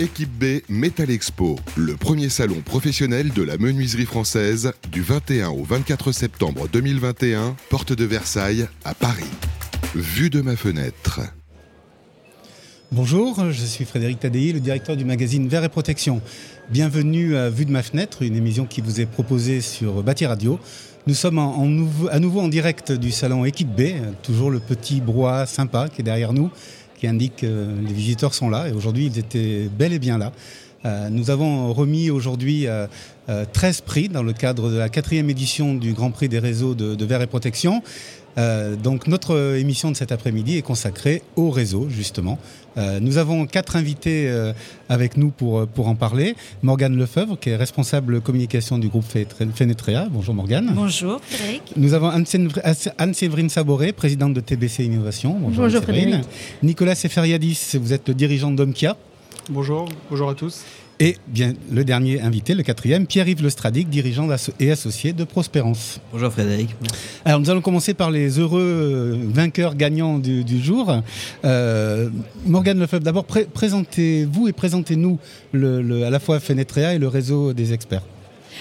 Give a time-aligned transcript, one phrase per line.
[0.00, 5.62] Équipe B Metal Expo, le premier salon professionnel de la menuiserie française du 21 au
[5.62, 9.28] 24 septembre 2021, porte de Versailles à Paris.
[9.94, 11.20] Vue de ma fenêtre.
[12.90, 16.22] Bonjour, je suis Frédéric Tadei, le directeur du magazine Verre et Protection.
[16.70, 20.58] Bienvenue à Vue de ma fenêtre, une émission qui vous est proposée sur Bâti Radio.
[21.06, 21.38] Nous sommes
[22.10, 23.82] à nouveau en direct du salon Équipe B,
[24.22, 26.50] toujours le petit brouhaha sympa qui est derrière nous
[27.00, 28.68] qui indique que les visiteurs sont là.
[28.68, 30.32] Et aujourd'hui, ils étaient bel et bien là.
[30.84, 32.86] Euh, nous avons remis aujourd'hui 13 euh,
[33.28, 36.94] euh, prix dans le cadre de la quatrième édition du Grand Prix des réseaux de,
[36.94, 37.82] de verre et protection.
[38.38, 42.38] Euh, donc notre émission de cet après-midi est consacrée au réseau justement.
[42.76, 44.52] Euh, nous avons quatre invités euh,
[44.88, 46.36] avec nous pour, pour en parler.
[46.62, 49.04] Morgane Lefebvre qui est responsable communication du groupe
[49.54, 50.06] Fenetrea.
[50.10, 50.72] Bonjour Morgane.
[50.74, 51.62] Bonjour Frédéric.
[51.76, 55.36] Nous avons Anne-Séverine Saboré, présidente de TBC Innovation.
[55.40, 56.24] Bonjour, Bonjour Frédéric.
[56.62, 58.96] Nicolas Seferiadis, vous êtes le dirigeant d'Omkia.
[59.48, 60.62] Bonjour, bonjour à tous.
[61.02, 64.28] Et bien le dernier invité, le quatrième, Pierre-Yves Lestradic, dirigeant
[64.60, 65.98] et associé de Prospérance.
[66.12, 66.76] Bonjour Frédéric.
[67.24, 70.94] Alors nous allons commencer par les heureux euh, vainqueurs gagnants du, jour.
[71.46, 72.10] Euh,
[72.44, 75.18] Morgane Lefebvre, d'abord présentez-vous et présentez-nous
[75.52, 78.02] le, à la fois Fenetrea et le réseau des experts.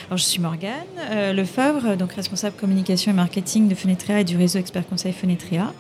[0.08, 0.72] Alors, je suis Morgane
[1.12, 5.74] euh, Lefebvre, donc responsable communication et marketing de Fenetrea et du réseau Expert Conseil Fenetrea.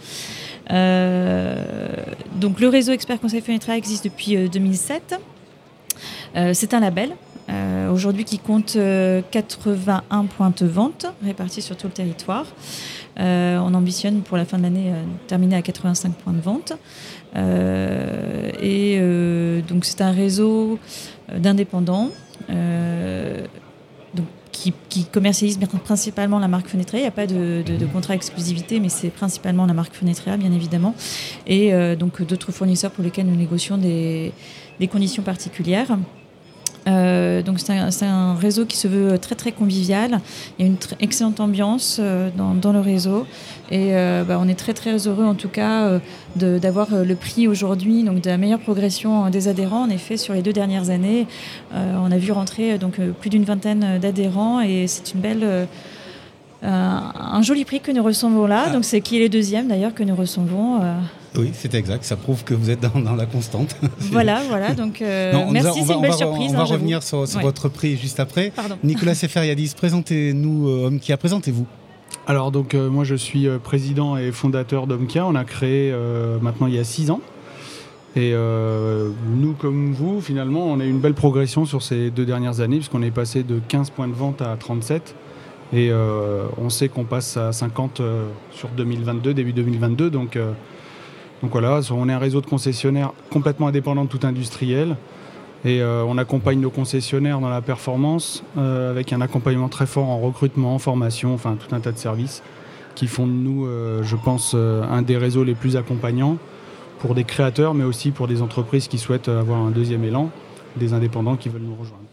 [2.36, 5.22] donc le réseau Expert Conseil Fenetrea existe depuis 2007.
[6.36, 7.12] Euh, c'est un label
[7.50, 12.46] euh, aujourd'hui qui compte 81 euh, points de vente répartis sur tout le territoire.
[13.18, 14.94] on ambitionne pour la fin de l'année
[15.28, 16.74] terminer à 85 points de vente.
[18.62, 19.00] et
[19.68, 20.80] donc c'est un réseau
[21.36, 22.10] d'indépendants
[24.52, 27.00] qui, qui, commercialise principalement la marque Fenetrea.
[27.00, 30.94] Il n'y a pas de, contrat exclusivité, mais c'est principalement la marque Fenetrea, bien évidemment.
[31.48, 34.34] Et donc d'autres fournisseurs pour lesquels nous négocions des
[34.88, 35.98] conditions particulières.
[36.90, 40.20] Euh, donc c'est un, réseau qui se veut très très convivial.
[40.58, 43.26] Il y a une excellente ambiance euh, dans, le réseau
[43.72, 46.00] et euh, bah, on est très très heureux en tout cas
[46.36, 49.84] d'avoir le prix aujourd'hui donc de la meilleure progression des adhérents.
[49.84, 51.28] En effet, sur les deux dernières années,
[51.74, 55.68] on a vu rentrer donc plus d'une vingtaine d'adhérents et c'est une belle
[56.62, 58.66] un joli prix que nous recevons là.
[58.68, 58.70] Ah.
[58.72, 60.82] Donc c'est qui est le deuxième d'ailleurs que nous recevons.
[61.36, 62.04] Oui, c'est exact.
[62.04, 63.76] Ça prouve que vous êtes dans, la constante.
[64.12, 64.74] Voilà, voilà.
[64.74, 66.52] Donc, euh, merci, c'est une belle surprise.
[66.52, 68.52] On va hein, revenir sur, votre prix juste après.
[68.84, 71.66] Nicolas Seferiadis, présentez-nous euh, Omkia, présentez-vous.
[72.28, 75.26] Alors, donc, euh, moi, je suis président et fondateur d'Omkia.
[75.26, 75.94] On a créé
[76.42, 77.22] maintenant il y a six ans.
[78.16, 82.60] Et nous, comme vous, finalement, on a eu une belle progression sur ces deux dernières
[82.60, 85.16] années, puisqu'on est passé de 15 points de vente à 37.
[85.74, 85.92] Et
[86.58, 88.02] on sait qu'on passe à 50
[88.52, 90.10] sur 2022, début 2022.
[90.10, 90.38] Donc,
[91.42, 94.98] donc voilà, on est un réseau de concessionnaires complètement indépendant de tout industriel.
[95.66, 100.08] Et euh, on accompagne nos concessionnaires dans la performance euh, avec un accompagnement très fort
[100.08, 102.42] en recrutement, en formation, enfin tout un tas de services
[102.96, 106.38] qui font de nous, euh, je pense, un des réseaux les plus accompagnants
[107.00, 110.30] pour des créateurs, mais aussi pour des entreprises qui souhaitent avoir un deuxième élan,
[110.76, 112.04] des indépendants qui veulent nous rejoindre.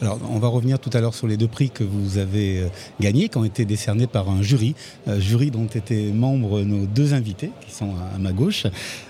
[0.00, 2.68] Alors, on va revenir tout à l'heure sur les deux prix que vous avez euh,
[3.00, 4.74] gagnés, qui ont été décernés par un jury,
[5.08, 8.66] euh, jury dont étaient membres nos deux invités, qui sont à, ma gauche.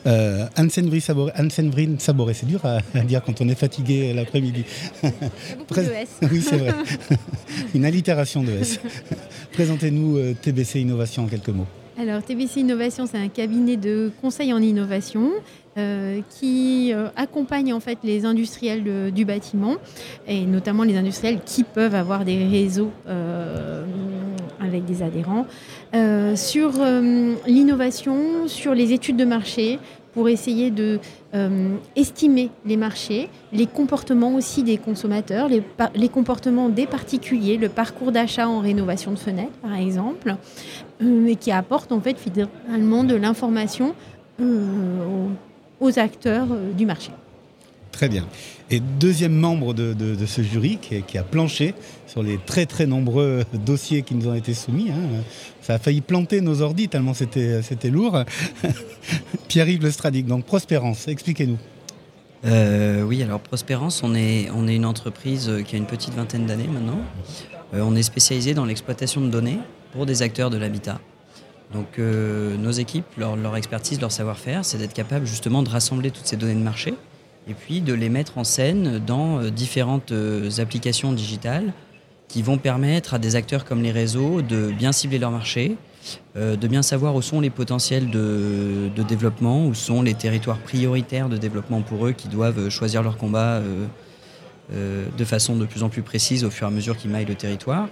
[0.07, 4.65] Euh, Anne-Séverine Saboré, c'est dur à, dire quand on est fatigué l'après-midi.
[5.03, 6.75] oui, c'est vrai.
[7.75, 8.81] Une allitération de S.
[9.53, 11.67] Présentez-nous TBC Innovation en quelques mots.
[11.97, 15.31] Alors, TBC Innovation, c'est un cabinet de conseil en innovation
[15.79, 19.77] euh, qui euh, accompagne en fait les industriels du bâtiment
[20.27, 23.85] et notamment les industriels qui peuvent avoir des réseaux euh,
[24.61, 25.47] avec des adhérents
[26.35, 26.73] sur
[27.47, 29.79] l'innovation, sur les études de marché
[30.15, 30.99] pour essayer de
[31.97, 38.49] estimer les marchés, les comportements aussi des consommateurs, les, comportements des particuliers, le parcours d'achat
[38.49, 40.37] en rénovation de fenêtres par exemple,
[41.01, 43.95] mais qui apporte en fait finalement de l'information
[44.41, 45.29] euh,
[45.81, 47.11] aux, acteurs euh, du marché.
[47.95, 48.27] Très bien.
[48.71, 51.75] Et deuxième membre de, ce jury qui, a planché
[52.09, 54.91] sur les très très nombreux dossiers qui nous ont été soumis.
[54.91, 55.23] Hein.
[55.63, 58.25] Ça a failli planter nos ordis tellement c'était, lourd.
[59.49, 61.59] Pierre-Yves Lestradic, donc Prospérance, expliquez-nous.
[62.47, 66.47] Euh, oui, alors Prospérance, on est, on est une entreprise qui a une petite vingtaine
[66.47, 66.99] d'années maintenant.
[67.73, 69.59] on est spécialisé dans l'exploitation de données
[69.93, 71.01] pour des acteurs de l'habitat.
[71.73, 76.27] Donc euh, nos équipes, leur, expertise, leur savoir-faire, c'est d'être capable justement de rassembler toutes
[76.27, 76.95] ces données de marché
[77.49, 81.73] et puis de les mettre en scène dans euh, différentes euh, applications digitales
[82.29, 85.77] qui vont permettre à des acteurs comme les réseaux de bien cibler leur marché
[86.37, 91.39] de bien savoir où sont les potentiels de, développement, où sont les territoires prioritaires de
[91.39, 93.63] développement pour eux qui doivent choisir leur combat
[94.71, 97.37] de façon de plus en plus précise au fur et à mesure qu'ils maillent le
[97.37, 97.89] territoire.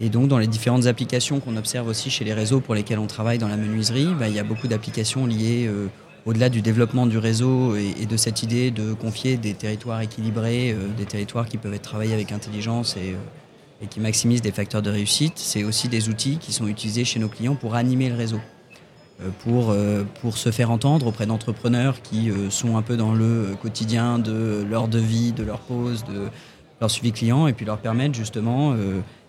[0.00, 3.06] Et donc, dans les différentes applications qu'on observe aussi chez les réseaux pour lesquels on
[3.06, 5.86] travaille dans la menuiserie, bah, il y a beaucoup d'applications liées euh,
[6.26, 10.88] au-delà du développement du réseau et, de cette idée de confier des territoires équilibrés, euh,
[10.98, 14.82] des territoires qui peuvent être travaillés avec intelligence et, euh, et qui maximisent des facteurs
[14.82, 15.34] de réussite.
[15.36, 18.40] C'est aussi des outils qui sont utilisés chez nos clients pour animer le réseau.
[19.44, 19.74] Pour,
[20.20, 24.88] pour se faire entendre auprès d'entrepreneurs qui sont un peu dans le quotidien de leur
[24.88, 26.28] devis, de leur pause, de
[26.82, 28.76] leur suivi client, et puis leur permettre justement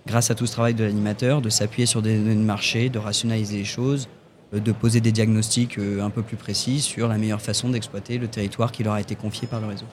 [0.05, 2.99] grâce à tout ce travail de l'animateur, de s'appuyer sur des données de marché, de
[2.99, 4.16] rationaliser les choses, euh,
[4.53, 8.27] de poser des diagnostics euh, un peu plus précis sur la meilleure façon d'exploiter le
[8.27, 9.85] territoire qui leur a été confié par le réseau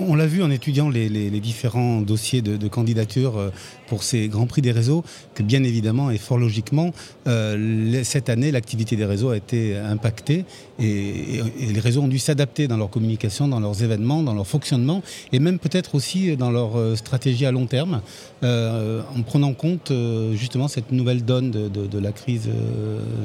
[0.00, 1.08] on l'a vu en étudiant les,
[1.40, 3.50] différents dossiers de, candidature euh,
[3.86, 5.04] pour ces Grands Prix des réseaux,
[5.34, 6.92] que bien évidemment et fort logiquement,
[7.26, 10.44] euh, cette année, l'activité des réseaux a été impactée
[10.78, 15.02] et, les réseaux ont dû s'adapter dans leur communication, dans leurs événements, dans leur fonctionnement
[15.32, 18.00] et même peut-être aussi dans leur euh, stratégie à long terme,
[18.42, 19.92] en prenant compte
[20.34, 22.48] justement cette nouvelle donne de, la crise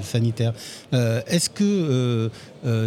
[0.02, 0.54] sanitaire.
[0.92, 2.30] Est-ce que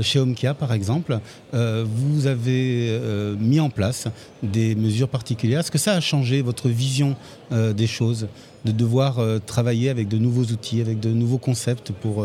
[0.03, 1.19] chez Omkia, par exemple,
[1.53, 4.09] vous avez euh, mis en place
[4.43, 5.61] des mesures particulières.
[5.61, 7.17] Est-ce que ça a changé votre vision
[7.53, 8.29] euh, des choses,
[8.65, 12.25] de devoir euh, travailler avec de nouveaux outils, avec de nouveaux concepts pour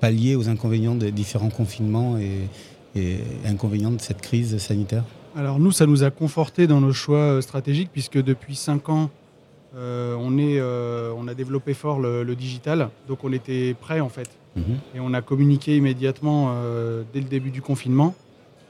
[0.00, 2.48] pallier aux inconvénients des différents confinements et,
[3.44, 5.04] inconvénients de cette crise sanitaire?
[5.36, 9.10] Alors nous, ça nous a conforté dans nos choix stratégiques puisque depuis cinq ans,
[9.76, 14.28] on, a développé fort le, digital, donc on était prêt en fait.
[14.58, 14.78] Mhm.
[14.94, 16.54] Et on a communiqué immédiatement
[17.12, 18.14] dès le début du confinement.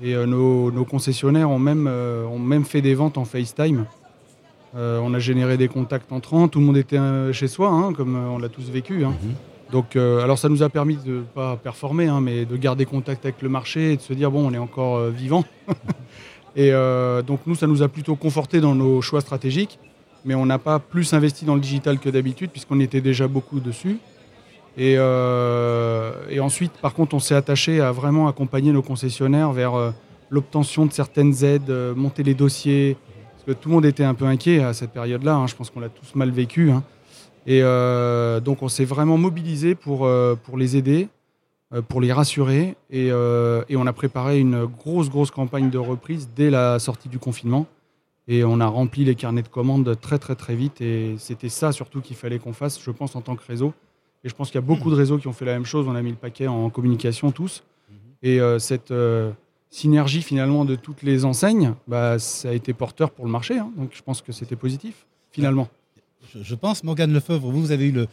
[0.02, 3.86] Et euh, nos, concessionnaires ont même, euh, ont même fait des ventes en FaceTime.
[4.76, 6.98] Euh, on a généré des contacts entrants, tout le monde était
[7.32, 9.04] chez soi, hein, comme on l'a tous vécu.
[9.04, 9.14] Hein.
[9.22, 9.34] Mhm.
[9.72, 13.42] Donc, alors ça nous a permis de pas performer, hein, mais de garder contact avec
[13.42, 15.44] le marché et de se dire bon, on est encore vivant.
[16.56, 16.70] et
[17.26, 19.78] donc nous, ça nous a plutôt conforté dans nos choix stratégiques,
[20.24, 23.60] mais on n'a pas plus investi dans le digital que d'habitude puisqu'on était déjà beaucoup
[23.60, 23.98] dessus.
[24.78, 29.90] Euh, et, ensuite, par contre, on s'est attaché à vraiment accompagner nos concessionnaires vers euh,
[30.30, 32.96] l'obtention de certaines aides, euh, monter les dossiers,
[33.32, 35.34] parce que tout le monde était un peu inquiet à cette période-là.
[35.34, 35.46] Hein.
[35.46, 36.70] je pense qu'on l'a tous mal vécu.
[36.70, 36.82] Hein.
[37.46, 37.62] Et
[38.42, 40.06] donc, on s'est vraiment mobilisé pour,
[40.44, 41.08] pour les aider,
[41.88, 42.76] pour les rassurer.
[42.90, 47.18] Et, et, on a préparé une grosse, grosse campagne de reprise dès la sortie du
[47.18, 47.64] confinement.
[48.26, 50.82] Et on a rempli les carnets de commandes très, très, très vite.
[50.82, 53.72] Et c'était ça surtout qu'il fallait qu'on fasse, je pense, en tant que réseau
[54.24, 55.86] et je pense qu'il y a beaucoup de réseaux qui ont fait la même chose.
[55.88, 57.62] On a mis le paquet en communication tous.
[58.22, 59.30] Et euh, cette euh,
[59.70, 63.58] synergie finalement de toutes les enseignes, bah, ça a été porteur pour le marché.
[63.58, 63.70] Hein.
[63.76, 65.68] Donc je pense que c'était positif finalement.
[66.34, 68.08] Je, pense, Morgane Lefebvre, vous, vous avez eu le,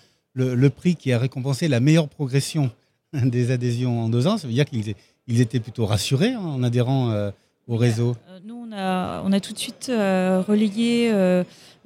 [0.55, 2.69] le, prix qui a récompensé la meilleure progression
[3.13, 4.37] des adhésions en deux ans.
[4.37, 4.93] Ça veut dire qu'ils
[5.27, 7.31] ils étaient plutôt rassurés hein, en adhérant euh,
[7.67, 8.15] au réseau.
[8.45, 11.11] nous, on a, on a, tout de suite relayé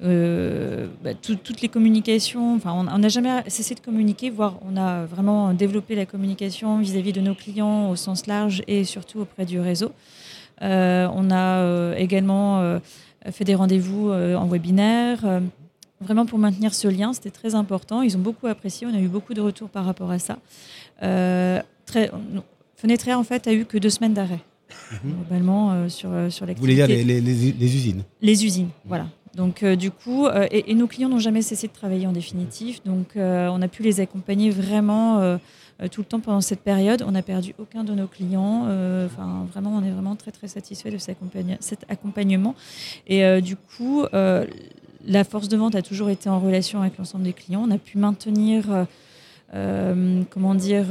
[0.02, 2.54] euh, bah, toutes les communications.
[2.54, 7.12] Enfin, on n'a jamais cessé de communiquer, voire on a vraiment développé la communication vis-à-vis
[7.12, 9.92] de nos clients au sens large et surtout auprès du réseau.
[10.62, 12.80] Euh, on a euh, également
[13.30, 15.42] fait des rendez-vous en webinaire.
[16.00, 18.00] Vraiment pour maintenir ce lien, c'était très important.
[18.00, 18.86] Ils ont beaucoup apprécié.
[18.86, 20.38] On a eu beaucoup de retours par rapport à ça.
[21.84, 22.10] très,
[23.12, 24.40] en fait a eu que deux semaines d'arrêt.
[25.04, 25.12] Mhm.
[25.14, 26.54] globalement sur, sur l'activité.
[26.54, 28.04] Vous voulez dire les, les, les, usines?
[28.22, 29.06] Les usines, voilà.
[29.34, 32.80] Donc euh, du coup, euh, et, nos clients n'ont jamais cessé de travailler en définitive.
[32.84, 35.38] Donc euh, on a pu les accompagner vraiment
[35.90, 37.02] tout le temps pendant cette période.
[37.06, 38.62] On n'a perdu aucun de nos clients.
[39.06, 42.54] Enfin vraiment, on est vraiment très très satisfait de cet accompagnement.
[43.06, 47.32] Et du coup, la force de vente a toujours été en relation avec l'ensemble des
[47.32, 47.64] clients.
[47.66, 48.86] On a pu maintenir
[49.52, 50.86] comment dire,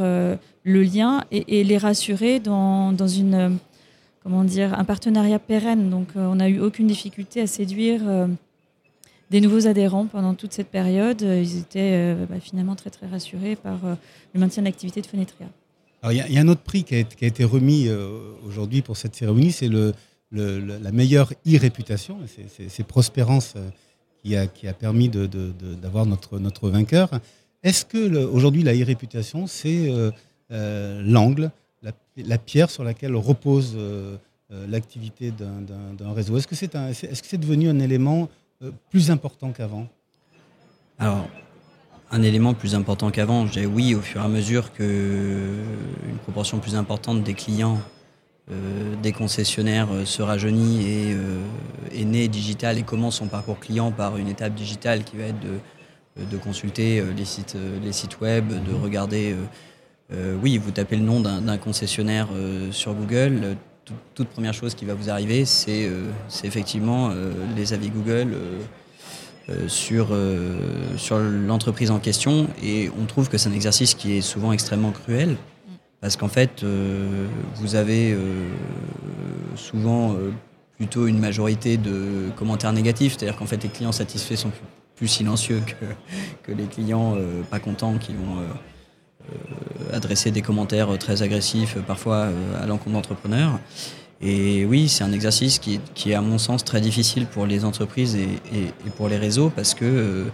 [0.64, 3.60] le lien et, les rassurer dans, dans une,
[4.24, 5.90] comment dire, un partenariat pérenne.
[5.90, 8.28] Donc, euh, on n'a eu aucune difficulté à séduire euh,
[9.32, 11.22] des nouveaux adhérents pendant toute cette période.
[11.22, 13.80] Ils étaient euh, bah, finalement très très rassurés par
[14.34, 15.48] le maintien de l'activité de Fenetria.
[16.10, 17.90] il y, a un autre prix qui a, été remis
[18.46, 19.94] aujourd'hui pour cette cérémonie, c'est le,
[20.32, 22.18] la meilleure e-réputation.
[22.68, 23.56] C'est Prospérance
[24.24, 27.10] qui a, qui a permis d'avoir notre, notre vainqueur.
[27.64, 29.92] Est-ce que aujourd'hui la e-réputation, c'est
[30.50, 31.52] l'angle
[32.26, 34.18] la pierre sur laquelle repose euh,
[34.52, 38.30] euh, l'activité d'un réseau Est-ce que c'est est devenu un élément
[38.62, 39.88] euh, plus important qu'avant?
[40.98, 41.28] Alors,
[42.12, 45.56] un élément plus important qu'avant, j'ai oui, au fur et à mesure que
[46.10, 47.80] une proportion plus importante des clients,
[49.04, 51.16] des concessionnaires se rajeunit et
[51.92, 55.40] est né digital et commence son parcours client par une étape digitale qui va être
[55.40, 55.60] de
[56.20, 59.36] de consulter les sites, les sites web, de regarder.
[60.12, 62.28] Oui, vous tapez le nom d'un concessionnaire
[62.72, 63.56] sur Google.
[64.16, 65.88] toute première chose qui va vous arriver, c'est
[66.44, 67.12] effectivement
[67.56, 68.36] les avis Google
[69.68, 70.08] sur,
[71.48, 72.48] l'entreprise en question.
[72.64, 75.38] Et on trouve que c'est un exercice qui est souvent extrêmement cruel.
[76.02, 76.66] Parce qu'en fait,
[77.56, 78.18] vous avez
[79.56, 80.16] souvent
[80.80, 83.18] plutôt une majorité de commentaires négatifs.
[83.18, 84.52] C'est-à-dire qu'en fait, les clients satisfaits sont
[84.96, 85.62] plus, silencieux
[86.44, 88.54] que, les clients euh, pas contents qui vont euh, euh,
[89.94, 92.30] adresser des commentaires très agressifs, parfois
[92.62, 93.60] à l'encontre d'entrepreneurs.
[94.22, 98.16] Et oui, c'est un exercice qui, est, à mon sens, très difficile pour les entreprises
[98.16, 100.26] et, pour les réseaux parce que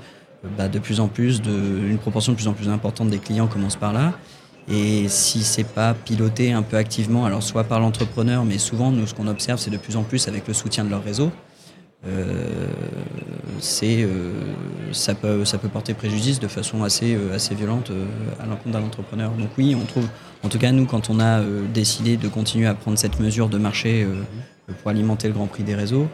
[0.58, 3.76] bah, de plus en plus, une proportion de plus en plus importante des clients commence
[3.76, 4.14] par là.
[4.68, 9.06] Et si c'est pas piloté un peu activement, alors soit par l'entrepreneur, mais souvent nous
[9.06, 11.30] ce qu'on observe c'est de plus en plus avec le soutien de leur réseau, euh,
[13.60, 14.32] c'est euh,
[14.92, 17.92] ça peut ça peut porter préjudice de façon assez euh, assez violente
[18.40, 19.32] à l'encontre d'un entrepreneur.
[19.32, 20.08] Donc oui, on trouve,
[20.44, 21.42] en tout cas nous quand on a
[21.74, 24.08] décidé de continuer à prendre cette mesure de marché
[24.82, 26.08] pour alimenter le Grand Prix des réseaux,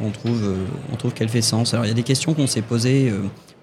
[0.00, 0.54] on trouve
[0.92, 1.74] on trouve qu'elle fait sens.
[1.74, 3.12] Alors il y a des questions qu'on s'est posées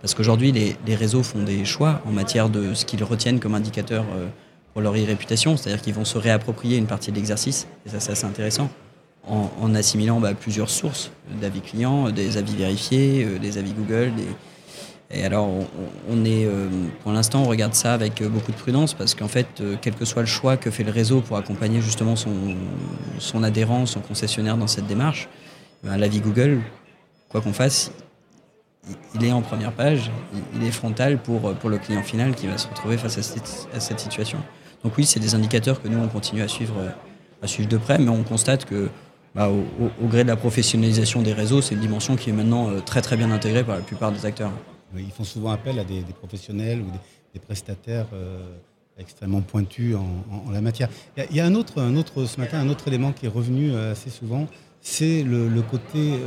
[0.04, 4.04] parce qu'aujourd'hui, les, réseaux font des choix en matière de ce qu'ils retiennent comme indicateur
[4.14, 4.28] euh,
[4.74, 8.12] pour leur e-réputation, c'est-à-dire qu'ils vont se réapproprier une partie de l'exercice, et ça c'est
[8.12, 8.70] assez intéressant,
[9.28, 11.12] en, assimilant bah, plusieurs sources
[11.42, 14.12] d'avis clients, des avis vérifiés, euh, des avis Google.
[15.12, 15.48] Et alors,
[16.10, 16.68] on, est, euh,
[17.04, 20.24] pour l'instant, on regarde ça avec beaucoup de prudence parce qu'en fait, quel que soit
[20.24, 24.88] le choix que fait le réseau pour accompagner justement son, adhérent, son concessionnaire dans cette
[24.88, 25.30] démarche,
[25.84, 26.62] ben, l'avis Google,
[27.30, 27.92] quoi qu'on fasse,
[29.14, 30.10] il est en première page,
[30.56, 34.00] il est frontal pour, pour le client final qui va se retrouver face à cette,
[34.00, 34.40] situation.
[34.84, 36.76] Donc oui, c'est des indicateurs que nous, on continue à suivre,
[37.44, 38.90] à suivre de près, mais on constate que
[39.36, 42.80] bah, au, gré de la professionnalisation des réseaux, c'est une dimension qui est maintenant euh,
[42.80, 44.52] très très bien intégrée par la plupart des acteurs.
[44.96, 46.86] ils font souvent appel à des, professionnels ou
[47.34, 48.56] des, prestataires euh,
[49.00, 50.88] extrêmement pointus en, la matière.
[51.18, 53.72] Il y, a, un, autre, un autre, ce matin, un autre élément qui est revenu
[53.72, 54.48] euh, assez souvent,
[54.82, 56.20] c'est le, côté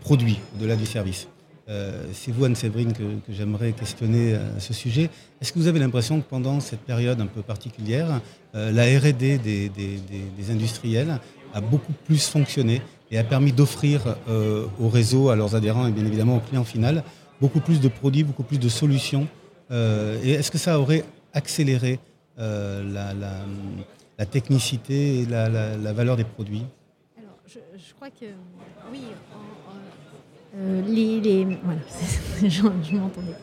[0.00, 1.28] produit au-delà du service.
[1.68, 5.10] Euh, c'est vous, Anne-Séverine, que, j'aimerais questionner à ce sujet.
[5.40, 8.20] Est-ce que vous avez l'impression que pendant cette période un peu particulière,
[8.54, 11.20] euh, la RD des, industriels
[11.52, 15.92] a beaucoup plus fonctionné et a permis d'offrir euh, au réseau, à leurs adhérents et
[15.92, 17.04] bien évidemment au client final,
[17.40, 19.28] beaucoup plus de produits, beaucoup plus de solutions
[19.70, 22.00] Et est-ce que ça aurait accéléré
[22.38, 26.64] la, technicité et la, valeur des produits?
[27.18, 28.26] Alors, je crois que
[28.90, 29.02] oui,
[30.56, 31.80] euh, les, voilà,
[32.42, 32.62] je,
[32.96, 33.34] m'entendais.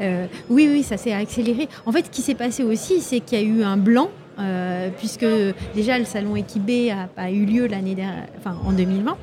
[0.00, 1.68] Euh, oui, oui, ça s'est accéléré.
[1.86, 4.90] En fait, ce qui s'est passé aussi, c'est qu'il y a eu un blanc euh,
[4.96, 5.26] puisque
[5.74, 7.96] déjà le salon Equibé a pas eu lieu l'année
[8.38, 9.16] enfin en 2020.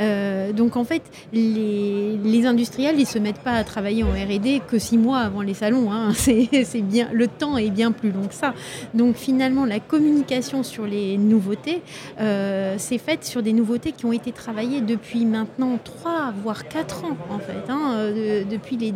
[0.00, 4.78] Euh, donc en fait, les, industriels ils se mettent pas à travailler en R&D que
[4.78, 5.90] six mois avant les salons.
[5.92, 6.12] Hein.
[6.14, 8.54] C'est bien, le temps est bien plus long que ça.
[8.94, 11.82] Donc finalement, la communication sur les nouveautés
[12.20, 17.04] euh, s'est faite sur des nouveautés qui ont été travaillées depuis maintenant trois voire quatre
[17.04, 17.70] ans en fait.
[17.70, 18.12] Hein,
[18.48, 18.92] depuis les,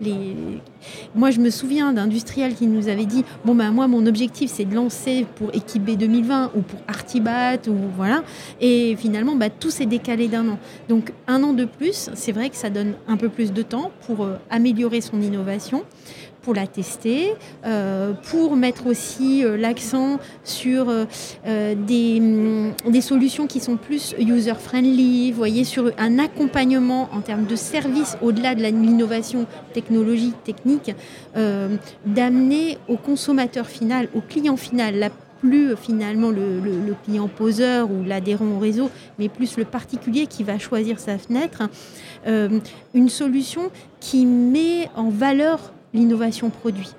[0.00, 0.36] les,
[1.14, 4.64] moi je me souviens d'industriels qui nous avaient dit bon ben moi mon objectif c'est
[4.64, 8.22] de lancer pour Équipe B 2020 ou pour Artibat ou voilà.
[8.60, 10.58] Et finalement, bah, tout s'est décalé d'un an.
[10.88, 13.90] Donc un an de plus, c'est vrai que ça donne un peu plus de temps
[14.06, 15.84] pour euh, améliorer son innovation
[16.46, 17.34] pour la tester,
[17.64, 20.86] euh, pour mettre aussi euh, l'accent sur
[21.44, 27.56] des, mm, des, solutions qui sont plus user-friendly, voyez, sur un accompagnement en termes de
[27.56, 30.94] services au-delà de l'innovation technologique, technique,
[31.34, 35.10] d'amener au consommateur final, au client final, la
[35.40, 40.58] plus finalement le, client poseur ou l'adhérent au réseau, mais plus le particulier qui va
[40.58, 41.62] choisir sa fenêtre,
[42.26, 42.60] euh,
[42.94, 46.90] une solution qui met en valeur l'innovation produit.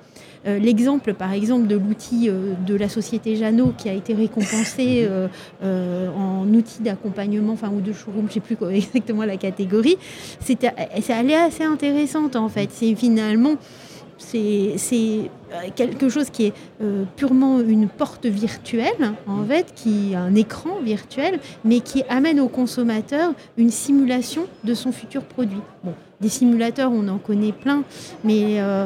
[0.45, 5.07] Euh, l'exemple, par exemple, de l'outil euh, de la société Jeannot qui a été récompensé
[5.63, 9.97] en outil d'accompagnement, enfin ou de showroom, je ne sais plus exactement la catégorie,
[10.39, 10.63] c'est
[11.11, 12.69] allé assez intéressante en fait.
[12.71, 13.55] C'est finalement
[14.17, 19.47] c'est euh, quelque chose qui est euh, purement une porte virtuelle, en mm.
[19.47, 25.23] fait, qui un écran virtuel, mais qui amène au consommateur une simulation de son futur
[25.23, 25.61] produit.
[25.83, 27.83] Bon, des simulateurs, on en connaît plein,
[28.23, 28.85] mais euh,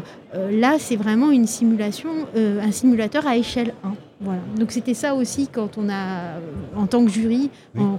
[0.52, 3.94] là, c'est vraiment une simulation, un simulateur à échelle 1.
[4.24, 4.42] Voilà.
[4.58, 6.40] Donc c'était ça aussi quand on a,
[6.76, 7.50] en tant que jury,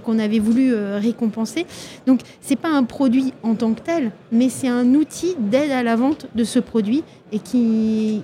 [0.03, 1.65] qu'on avait voulu récompenser.
[2.07, 5.83] Donc c'est pas un produit en tant que tel, mais c'est un outil d'aide à
[5.83, 8.23] la vente de ce produit et qui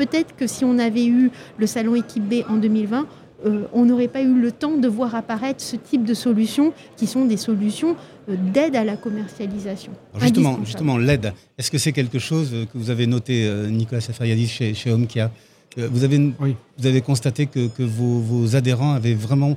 [0.00, 3.06] peut-être que si on avait eu le salon équipe B en 2020,
[3.46, 7.06] euh, on n'aurait pas eu le temps de voir apparaître ce type de solutions qui
[7.06, 7.96] sont des solutions
[8.28, 9.92] euh, d'aide à la commercialisation.
[10.20, 14.74] justement, justement l'aide, est-ce que c'est quelque chose que vous avez noté, Nicolas Safariadis, chez,
[14.74, 15.30] chez Homkia
[15.76, 19.56] vous avez, vous avez constaté que, vos, adhérents avaient vraiment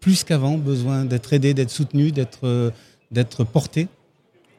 [0.00, 2.72] plus qu'avant besoin d'être aidés, d'être soutenus, d'être,
[3.10, 3.86] d'être portés?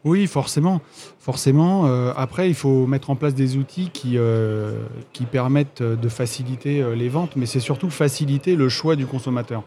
[0.03, 0.81] Oui, forcément.
[1.19, 1.85] Forcément.
[1.85, 6.81] Euh, après, il faut mettre en place des outils qui, euh, qui permettent de faciliter
[6.81, 9.63] euh, les ventes, mais c'est surtout faciliter le choix du consommateur.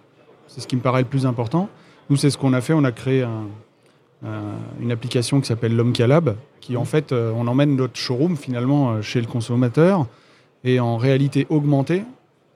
[0.49, 1.69] C'est ce qui me paraît le plus important.
[2.11, 2.73] Nous, c'est ce qu'on a fait.
[2.73, 3.27] On a créé
[4.81, 9.21] une application qui s'appelle l'Homme Calab, qui en fait, on emmène notre showroom finalement chez
[9.21, 10.07] le consommateur
[10.65, 12.05] et en réalité augmentée,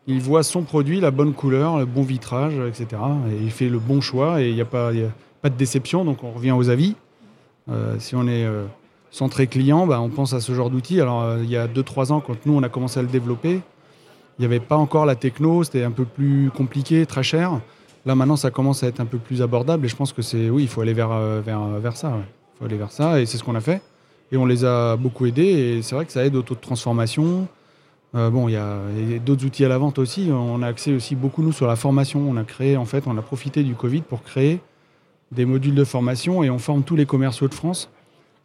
[0.06, 3.02] il voit son produit, la bonne couleur, le bon vitrage, etc.
[3.30, 5.10] Et il fait le bon choix et il n'y a, pas, a
[5.42, 6.94] pas de déception, donc on revient aux avis.
[7.70, 8.66] Euh, si on est euh,
[9.10, 11.00] centré client, bah, on pense à ce genre d'outil.
[11.00, 13.60] Alors, euh, il y a 2-3 ans, quand nous, on a commencé à le développer,
[14.38, 17.60] il n'y avait pas encore la techno, c'était un peu plus compliqué, très cher.
[18.06, 20.48] Là, maintenant, ça commence à être un peu plus abordable et je pense que c'est,
[20.48, 21.10] oui, il faut aller vers,
[21.40, 22.12] vers, vers ça.
[22.16, 23.82] Il faut aller vers ça et c'est ce qu'on a fait.
[24.30, 26.60] Et on les a beaucoup aidés et c'est vrai que ça aide au taux de
[26.60, 27.48] transformation.
[28.14, 30.30] bon, il y a, a d'autres outils à la vente aussi.
[30.32, 32.24] On a accès aussi beaucoup, nous, sur la formation.
[32.26, 34.60] On a créé, en fait, on a profité du Covid pour créer
[35.32, 37.90] des modules de formation et on forme tous les commerciaux de France.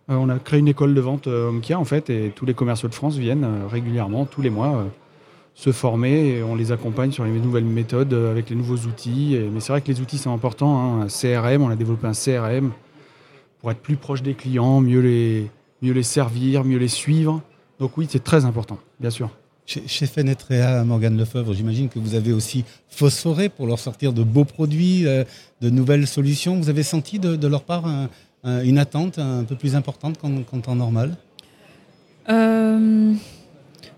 [0.09, 2.53] Euh, on a créé une école de vente euh, Omkia en fait et tous les
[2.53, 4.85] commerciaux de France viennent euh, régulièrement, tous les mois,
[5.55, 9.39] se former on les accompagne sur les nouvelles méthodes avec les nouveaux outils.
[9.53, 10.79] mais c'est vrai que les outils sont importants.
[10.79, 11.01] Hein.
[11.01, 12.71] Un CRM, on a développé un CRM
[13.59, 14.99] pour être plus proche des clients, mieux
[15.81, 17.41] les servir, mieux les suivre.
[17.79, 19.29] Donc oui, c'est très important, bien sûr.
[19.65, 20.09] Chez, chez
[20.85, 25.23] Morgane Lefebvre, j'imagine que vous avez aussi phosphoré pour leur sortir de beaux produits, euh,
[25.61, 26.57] de nouvelles solutions.
[26.57, 27.85] Vous avez senti de, leur part
[28.45, 31.15] une attente un peu plus importante qu'en temps normal?
[32.29, 33.13] Euh,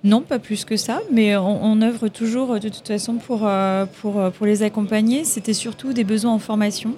[0.06, 4.20] non, pas plus que ça, mais on, œuvre toujours de toute façon pour, euh, pour,
[4.20, 5.24] euh, pour les accompagner.
[5.24, 6.94] C'était surtout des besoins en formation.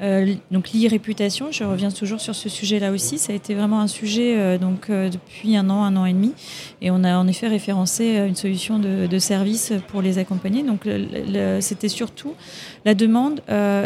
[0.00, 3.18] Euh, donc l'e-réputation, je reviens toujours sur ce sujet-là aussi.
[3.18, 6.32] Ça a été vraiment un sujet donc, depuis un an, un an et demi.
[6.82, 10.62] Et on a en effet référencé une solution de, service pour les accompagner.
[10.62, 10.88] Donc
[11.60, 12.34] c'était surtout
[12.84, 13.40] la demande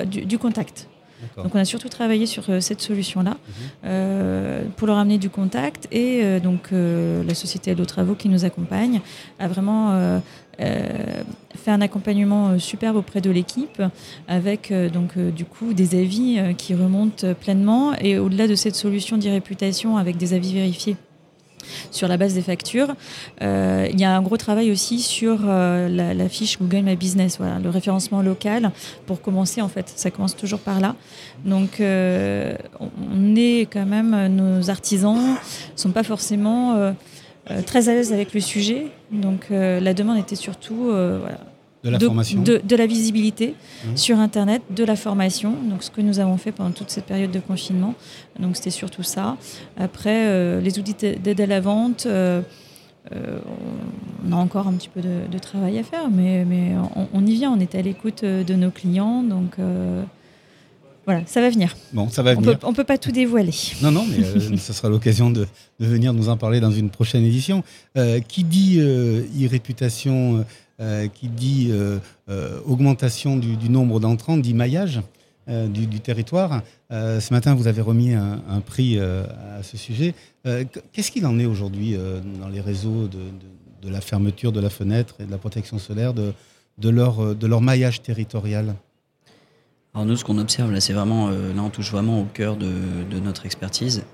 [0.06, 0.88] du, contact.
[1.36, 3.36] Donc on a surtout travaillé sur euh, cette solution-là
[3.84, 8.44] euh, pour leur amener du contact et euh, donc la société Allo Travaux qui nous
[8.44, 9.00] accompagne
[9.38, 10.20] a vraiment
[10.58, 13.82] fait un accompagnement superbe auprès de l'équipe
[14.28, 19.96] avec donc du coup des avis qui remontent pleinement et au-delà de cette solution d'e-réputation
[19.96, 20.96] avec des avis vérifiés
[21.90, 22.94] sur la base des factures.
[23.42, 27.38] Euh, il y a un gros travail aussi sur euh, la, fiche Google My Business,
[27.40, 28.70] le référencement local.
[29.06, 30.96] Pour commencer, en fait, ça commence toujours par là.
[31.44, 35.36] Donc, euh, on est quand même, nos artisans
[35.76, 36.94] sont pas forcément
[37.66, 38.86] très à l'aise avec le sujet.
[39.10, 41.38] Donc, la demande était surtout voilà,
[41.84, 43.96] de la formation de, la visibilité mmh.
[43.96, 45.54] sur Internet, de la formation.
[45.68, 47.94] Donc, ce que nous avons fait pendant toute cette période de confinement.
[48.38, 49.36] Donc, c'était surtout ça.
[49.76, 52.42] Après, euh, les outils d'aide à la vente, euh,
[53.12, 53.38] euh,
[54.26, 56.72] on a encore un petit peu de, travail à faire, mais, mais
[57.12, 57.52] on, y vient.
[57.52, 59.24] On est à l'écoute de nos clients.
[59.24, 59.56] Donc,
[61.04, 61.76] voilà, ça va venir.
[61.92, 62.58] Bon, ça va venir.
[62.62, 63.52] On peut pas tout dévoiler.
[63.82, 65.48] Non, non, mais ce sera l'occasion de,
[65.80, 67.64] de, venir nous en parler dans une prochaine édition.
[68.28, 70.44] qui dit e-réputation
[71.14, 75.00] qui dit euh, euh, augmentation du, nombre d'entrants, dit maillage
[75.48, 76.62] du, territoire.
[76.90, 80.14] ce matin, vous avez remis un, prix à ce sujet.
[80.44, 81.96] Qu'est-ce qu'il en est aujourd'hui
[82.40, 86.32] dans les réseaux de, la fermeture de la fenêtre et de la protection solaire, de,
[86.88, 88.76] leur, de leur maillage territorial?
[89.94, 93.18] Alors nous, ce qu'on observe là, c'est vraiment, là, on touche vraiment au cœur de
[93.18, 94.04] notre expertise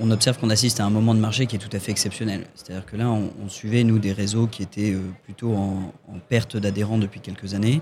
[0.00, 2.46] on observe qu'on assiste à un moment de marché qui est tout à fait exceptionnel.
[2.54, 5.92] C'est-à-dire que là, on, suivait, nous, des réseaux qui étaient euh, plutôt en,
[6.28, 7.80] perte d'adhérents depuis quelques années,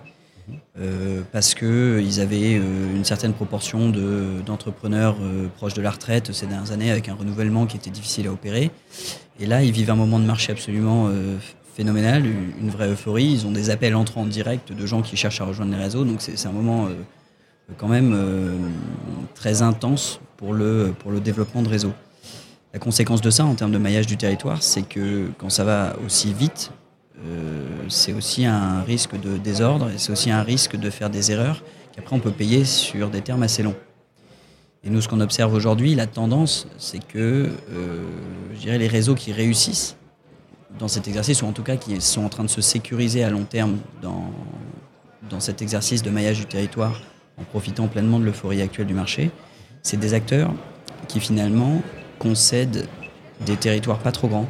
[0.79, 3.91] euh, parce qu'ils avaient euh, une certaine proportion
[4.45, 5.17] d'entrepreneurs
[5.57, 8.71] proches de la retraite ces dernières années, avec un renouvellement qui était difficile à opérer.
[9.41, 11.11] Et là, ils vivent un moment de marché absolument
[11.75, 12.25] phénoménal,
[12.61, 13.27] une vraie euphorie.
[13.27, 16.05] Ils ont des appels entrants en direct de gens qui cherchent à rejoindre les réseaux,
[16.05, 16.89] donc c'est un moment
[17.79, 18.17] quand même
[19.35, 21.95] très intense pour le développement de réseaux.
[22.75, 25.95] La conséquence de ça en termes de maillage du territoire, c'est que quand ça va
[26.05, 26.73] aussi vite,
[27.25, 31.31] euh, c'est aussi un risque de désordre et c'est aussi un risque de faire des
[31.31, 31.63] erreurs
[31.95, 33.77] qu'après on peut payer sur des termes assez longs.
[34.83, 38.03] Et nous, ce qu'on observe aujourd'hui, la tendance, c'est que euh,
[38.55, 39.95] je dirais les réseaux qui réussissent
[40.77, 43.31] dans cet exercice, ou en tout cas qui sont en train de se sécuriser à
[43.31, 44.33] long terme dans,
[45.31, 47.01] dans cet exercice de maillage du territoire,
[47.39, 49.31] en profitant pleinement de l'euphorie actuelle du marché,
[49.85, 50.53] c'est des acteurs
[51.07, 51.81] qui finalement
[52.25, 52.87] concèdent
[53.47, 54.49] des territoires pas trop grands,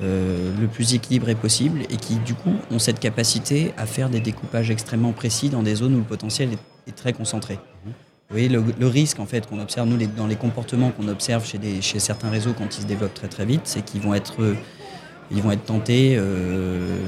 [0.00, 4.70] le plus équilibré possible et qui du coup ont cette capacité à faire des découpages
[4.70, 6.50] extrêmement précis dans des zones où le potentiel
[6.86, 7.58] est, très concentré.
[7.84, 7.92] Vous
[8.30, 11.82] voyez, le, risque en fait qu'on observe, nous, dans les comportements qu'on observe chez, des,
[11.82, 14.54] chez certains réseaux quand ils se développent très très vite, c'est qu'ils vont être
[15.30, 16.98] ils vont être tentés euh,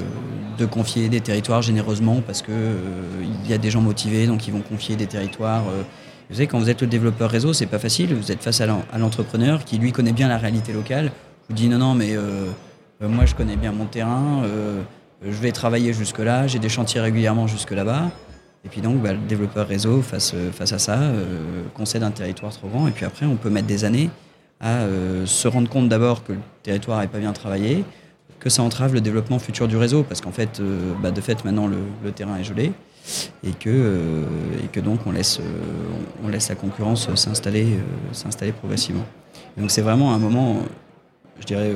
[0.57, 4.53] de confier des territoires généreusement parce qu'il euh, y a des gens motivés, donc ils
[4.53, 5.63] vont confier des territoires.
[5.69, 5.83] Euh.
[6.31, 8.15] Vous savez, quand vous êtes le développeur réseau, c'est pas facile.
[8.15, 11.11] Vous êtes face à l'entrepreneur qui, lui, connaît bien la réalité locale.
[11.49, 12.15] Vous dit non, non, mais
[13.01, 14.43] moi, je connais bien mon terrain.
[15.21, 16.47] je vais travailler jusque-là.
[16.47, 18.09] J'ai des chantiers régulièrement jusque là-bas.
[18.63, 20.99] Et puis donc, bah, le développeur réseau, face, face à ça,
[21.73, 22.87] concède un territoire trop grand.
[22.87, 24.09] Et puis après, on peut mettre des années
[24.61, 24.85] à
[25.25, 27.83] se rendre compte d'abord que le territoire n'est pas bien travaillé,
[28.41, 31.45] que ça entrave le développement futur du réseau, parce qu'en fait, euh, bah, de fait,
[31.45, 32.73] maintenant, le, terrain est gelé,
[33.43, 34.23] et que, euh,
[34.63, 35.43] et que donc on laisse, euh,
[36.23, 37.79] on, laisse la concurrence s'installer,
[38.11, 39.05] s'installer progressivement.
[39.57, 40.57] donc c'est vraiment un moment,
[41.39, 41.71] je dirais,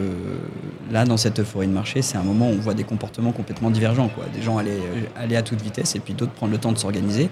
[0.92, 3.72] là, dans cette euphorie de marché, c'est un moment où on voit des comportements complètement
[3.72, 4.26] divergents, quoi.
[4.34, 4.80] Des gens aller,
[5.16, 7.30] aller à toute vitesse, et puis d'autres prendre le temps de s'organiser.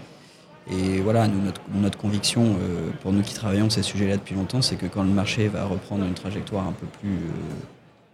[0.71, 2.56] Et voilà, nous, notre, notre conviction,
[3.01, 6.06] pour nous qui travaillons ces sujets-là depuis longtemps, c'est que quand le marché va reprendre
[6.06, 7.19] une trajectoire un peu plus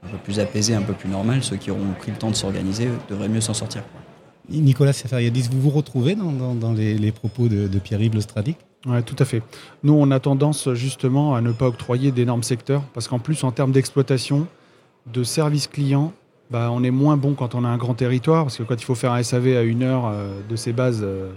[0.06, 2.36] un peu plus apaisé, un peu plus normal, ceux qui auront pris le temps de
[2.36, 3.84] s'organiser devraient mieux s'en sortir.
[4.50, 9.44] Nicolas Seferiadis, vous vous retrouvez dans, les, propos de, Pierre-Yves Lestradic oui, tout à fait.
[9.84, 13.52] Nous, on a tendance justement à ne pas octroyer d'énormes secteurs, parce qu'en plus, en
[13.52, 14.48] termes d'exploitation,
[15.12, 16.14] de service client,
[16.50, 18.86] bah, on est moins bon quand on a un grand territoire, parce que quand il
[18.86, 21.30] faut faire un SAV à une heure euh, de ses bases, euh,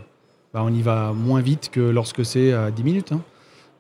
[0.55, 3.12] bah, on y va moins vite que lorsque c'est à 10 minutes.
[3.12, 3.20] Hein.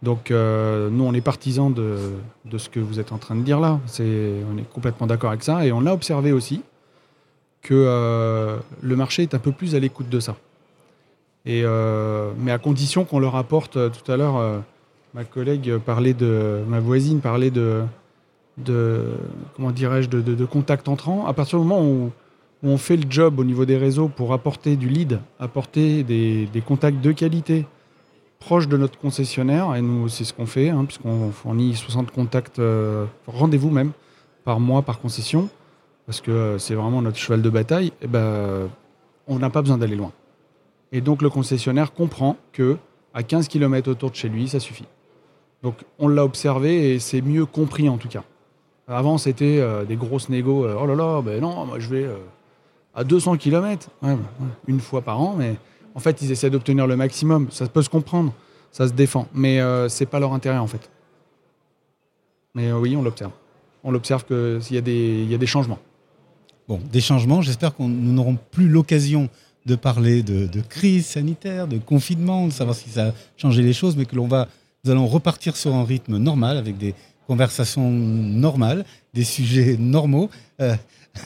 [0.02, 3.60] Donc euh, nous, on est partisans de, ce que vous êtes en train de dire
[3.60, 3.78] là.
[4.00, 5.64] on est complètement d'accord avec ça.
[5.64, 6.62] Et on a observé aussi
[7.62, 10.36] que euh, le marché est un peu plus à l'écoute de ça.
[11.48, 14.62] Euh, mais à condition qu'on leur apporte, tout à l'heure,
[15.14, 17.84] ma collègue parlait de, ma voisine parlait de,
[19.56, 21.26] comment dirais-je, de, contact entrant.
[21.26, 22.10] À partir du moment où,
[22.64, 27.00] on fait le job au niveau des réseaux pour apporter du lead, apporter des contacts
[27.00, 27.66] de qualité,
[28.42, 32.58] proche de notre concessionnaire, et nous, c'est ce qu'on fait, hein, puisqu'on fournit 60 contacts,
[32.58, 33.92] euh, rendez-vous même,
[34.44, 35.48] par mois, par concession,
[36.06, 38.68] parce que euh, c'est vraiment notre cheval de bataille, eh ben,
[39.26, 40.12] on n'a pas besoin d'aller loin.
[40.92, 42.76] Et donc le concessionnaire comprend que
[43.14, 44.86] à 15 km autour de chez lui, ça suffit.
[45.62, 48.24] Donc on l'a observé et c'est mieux compris en tout cas.
[48.88, 50.66] Avant, c'était euh, des grosses négos.
[50.66, 52.08] oh là là, ben non, moi je vais
[52.94, 53.88] à 200 km,
[54.66, 55.56] une fois par an, mais
[55.94, 57.48] en fait, ils essaient d'obtenir le maximum.
[57.50, 58.32] Ça peut se comprendre,
[58.70, 60.90] ça se défend, mais euh, c'est pas leur intérêt en fait.
[62.54, 63.32] Mais euh, oui, on l'observe.
[63.84, 65.78] On l'observe qu'il y, a des, y a des changements.
[66.68, 67.42] Bon, des changements.
[67.42, 69.28] J'espère que nous n'aurons plus l'occasion
[69.66, 73.96] de parler de, crise sanitaire, de confinement, de savoir si ça a changé les choses,
[73.96, 74.48] mais que l'on va,
[74.84, 76.94] nous allons repartir sur un rythme normal avec des
[77.26, 80.30] conversations normales, des sujets normaux.
[80.60, 80.74] Euh,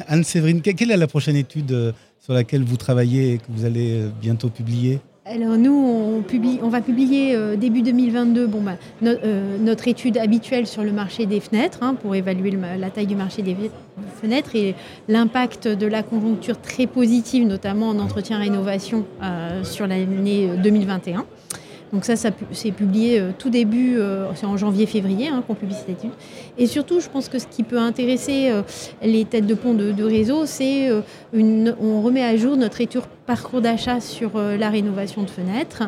[0.09, 4.11] Anne-Séverine, quelle est la prochaine étude sur laquelle vous travaillez et que vous allez euh,
[4.21, 5.01] bientôt publier?
[5.29, 5.73] Alors nous,
[6.63, 11.27] on, va publier euh, début 2022 bon, bah, euh, notre étude habituelle sur le marché
[11.27, 13.57] des fenêtres hein, pour évaluer la taille du marché des
[14.21, 14.77] fenêtres et
[15.09, 19.05] l'impact de la conjoncture très positive, notamment en entretien-rénovation
[19.65, 21.27] sur l'année 2021.
[21.93, 25.75] Donc ça, ça c'est publié euh, tout début, euh, c'est en janvier-février hein, qu'on publie
[25.75, 26.11] cette étude.
[26.59, 28.63] Et surtout, je pense que ce qui peut intéresser euh,
[29.03, 30.91] les têtes de pont de, de réseau, c'est
[31.33, 35.83] on remet à jour notre étude parcours d'achat sur euh, la rénovation de fenêtres,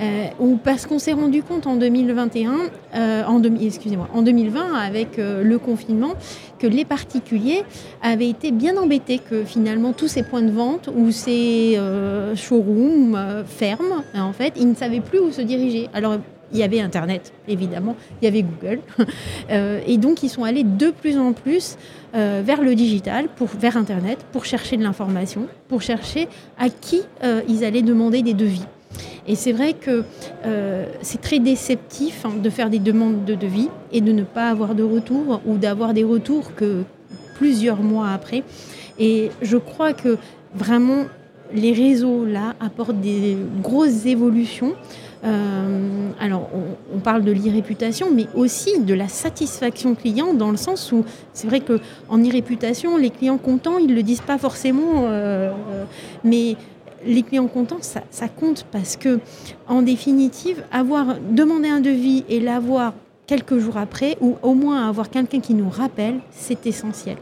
[0.00, 2.52] euh, ou parce qu'on s'est rendu compte en 2021,
[2.94, 6.14] euh, en, excusez-moi, en 2020 avec le confinement,
[6.58, 7.62] que les particuliers
[8.02, 11.78] avaient été bien embêtés que finalement tous ces points de vente ou ces
[12.34, 15.88] showrooms ferment, en fait, ils ne savaient plus où se diriger.
[15.92, 16.16] Alors
[16.52, 18.80] il y avait Internet, évidemment, il y avait Google.
[19.86, 21.76] et donc, ils sont allés de plus en plus
[22.14, 26.26] euh, vers le digital, vers Internet, pour chercher de l'information, pour chercher
[26.58, 28.64] à qui euh, ils allaient demander des devis.
[29.26, 30.04] Et c'est vrai que
[30.46, 34.48] euh, c'est très déceptif hein, de faire des demandes de devis et de ne pas
[34.48, 36.84] avoir de retour ou d'avoir des retours que
[37.34, 38.42] plusieurs mois après.
[38.98, 40.16] Et je crois que
[40.54, 41.04] vraiment
[41.52, 44.74] les réseaux là apportent des grosses évolutions.
[45.24, 46.48] Euh, alors,
[46.94, 51.46] on, parle de l'irréputation, mais aussi de la satisfaction client, dans le sens où c'est
[51.46, 55.84] vrai qu'en irréputation, les clients contents, ils ne le disent pas forcément, euh, euh,
[56.24, 56.56] mais
[57.06, 59.20] les clients contents, ça, ça, compte parce que,
[59.66, 62.94] en définitive, avoir demandé un devis et l'avoir
[63.26, 67.16] quelques jours après, ou au moins avoir quelqu'un qui nous rappelle, c'est essentiel.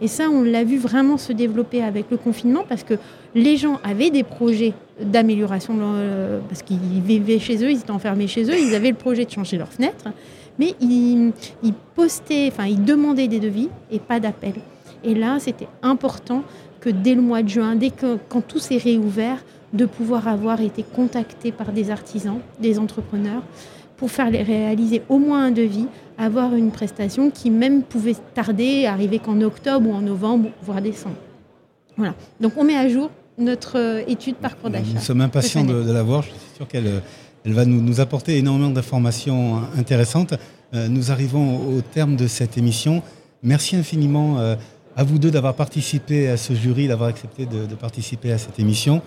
[0.00, 2.94] Et ça, on l'a vu vraiment se développer avec le confinement parce que
[3.34, 8.26] les gens avaient des projets d'amélioration euh, parce qu'ils vivaient chez eux, ils étaient enfermés
[8.26, 10.06] chez eux, ils avaient le projet de changer leurs fenêtres,
[10.58, 11.32] mais ils,
[11.94, 14.54] postaient, enfin ils demandaient des devis et pas d'appel.
[15.02, 16.42] Et là, c'était important
[16.80, 20.60] que dès le mois de juin, dès que quand tout s'est réouvert, de pouvoir avoir
[20.60, 23.42] été contacté par des artisans, des entrepreneurs,
[23.96, 25.86] pour faire réaliser au moins un devis,
[26.18, 31.16] avoir une prestation qui même pouvait tarder, arriver qu'en octobre ou en novembre, voire décembre.
[31.96, 32.14] Voilà.
[32.40, 34.94] Donc on met à jour notre euh, étude parcours d'achat.
[34.94, 36.22] Nous sommes impatients de, la voir.
[36.22, 37.00] Je suis sûr qu'elle euh,
[37.44, 40.34] elle va nous, nous, apporter énormément d'informations intéressantes.
[40.72, 43.02] Euh, nous arrivons au terme de cette émission.
[43.42, 44.38] Merci infiniment
[44.96, 48.58] à vous deux d'avoir participé à ce jury, d'avoir accepté de, de, participer à cette
[48.58, 49.02] émission.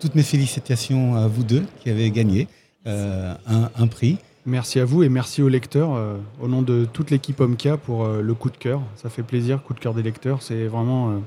[0.00, 2.48] Toutes mes félicitations à vous deux qui avez gagné
[2.86, 3.36] un,
[3.76, 4.16] un, prix.
[4.46, 5.98] Merci à vous et merci aux lecteurs,
[6.40, 8.82] au nom de toute l'équipe OMCA pour le coup de cœur.
[8.94, 10.42] Ça fait plaisir, coup de cœur des lecteurs.
[10.42, 11.22] C'est vraiment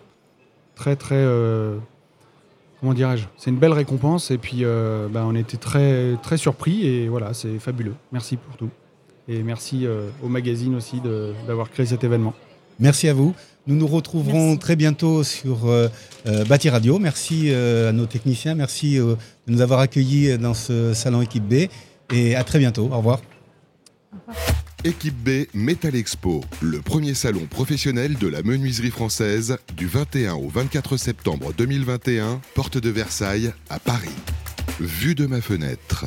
[0.76, 1.26] très très
[2.80, 6.86] comment dirais-je C'est une belle récompense et puis euh, bah, on était très très surpris
[6.86, 7.96] et voilà, c'est fabuleux.
[8.12, 8.70] Merci pour tout
[9.28, 11.02] et merci euh, au magazine aussi
[11.48, 12.34] d'avoir créé cet événement.
[12.80, 13.34] Merci à vous.
[13.66, 15.90] Nous nous retrouverons très bientôt sur euh,
[16.48, 17.00] Bâti Radio.
[17.00, 18.56] Merci à nos techniciens.
[18.56, 21.68] Merci de nous avoir accueillis dans ce salon équipe B.
[22.12, 22.90] Et à très bientôt.
[22.92, 23.22] Au revoir.
[24.84, 30.48] Équipe B Metal Expo, le premier salon professionnel de la menuiserie française du 21 au
[30.48, 34.16] 24 septembre 2021, porte de Versailles à Paris.
[34.80, 36.06] Vue de ma fenêtre.